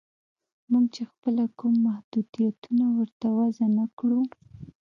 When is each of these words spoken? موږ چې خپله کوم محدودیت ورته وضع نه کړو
موږ 0.71 0.85
چې 0.95 1.03
خپله 1.11 1.43
کوم 1.57 1.73
محدودیت 1.87 2.59
ورته 2.97 3.27
وضع 3.37 3.67
نه 3.77 3.85
کړو 3.97 4.21